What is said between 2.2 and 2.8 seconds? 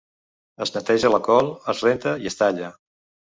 i es talla.